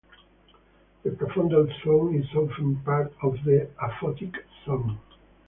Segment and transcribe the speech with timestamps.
[1.03, 4.33] The profundal zone is often part of the aphotic
[4.65, 4.97] zone.